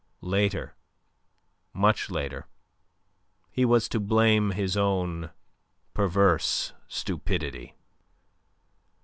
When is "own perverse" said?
4.75-6.73